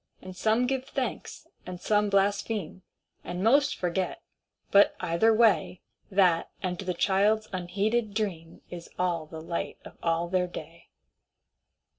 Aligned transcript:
And 0.19 0.67
give 0.67 0.85
some 0.87 0.95
thanks, 0.95 1.45
and 1.63 1.79
some 1.79 2.09
blaspheme, 2.09 2.81
And 3.23 3.43
most 3.43 3.75
forget, 3.75 4.23
but, 4.71 4.95
either 4.99 5.31
way, 5.31 5.81
That 6.09 6.49
and 6.63 6.79
the 6.79 6.95
child's 6.95 7.47
unheeded 7.53 8.15
dream 8.15 8.61
Is 8.71 8.89
all 8.97 9.27
the 9.27 9.41
light 9.43 9.77
of 9.85 9.99
all 10.01 10.27
their 10.27 10.47
day. 10.47 10.89